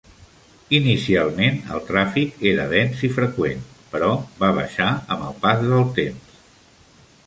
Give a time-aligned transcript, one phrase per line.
[0.77, 3.63] Inicialment, el tràfic era dens i freqüent,
[3.95, 4.11] però
[4.43, 6.39] va baixar amb el pas del temps.